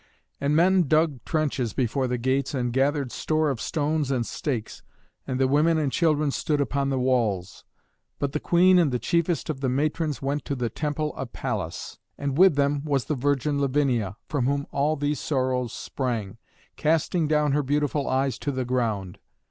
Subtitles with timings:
[0.39, 4.81] And men dug trenches before the gates, and gathered store of stones and stakes;
[5.27, 7.65] and the women and children stood upon the walls.
[8.17, 11.99] But the queen and the chiefest of the matrons went to the temple of Pallas,
[12.17, 16.39] and with them was the virgin Lavinia, from whom all these sorrows sprang,
[16.77, 19.19] casting down her beautiful eyes to the ground.